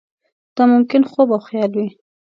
[0.55, 1.89] دا ممکن خوب او خیال وي.